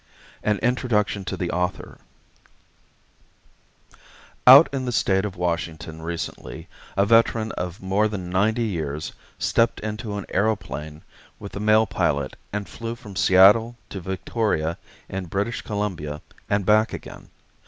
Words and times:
AN 0.41 0.57
INTRODUCTION 0.63 1.25
TO 1.25 1.37
THE 1.37 1.51
AUTHOR 1.51 1.99
OUT 4.47 4.67
in 4.73 4.85
the 4.85 4.91
state 4.91 5.25
of 5.25 5.35
Washington 5.35 6.01
recently, 6.01 6.67
a 6.97 7.05
veteran 7.05 7.51
of 7.51 7.83
more 7.83 8.07
than 8.07 8.31
ninety 8.31 8.63
years 8.63 9.13
stepped 9.37 9.79
into 9.81 10.17
an 10.17 10.25
aëroplane 10.33 11.03
with 11.37 11.51
the 11.51 11.59
mail 11.59 11.85
pilot 11.85 12.35
and 12.51 12.67
flew 12.67 12.95
from 12.95 13.15
Seattle 13.15 13.75
to 13.89 13.99
Victoria 14.01 14.79
in 15.07 15.25
British 15.27 15.61
Columbia, 15.61 16.23
and 16.49 16.65
back 16.65 16.93
again. 16.93 17.29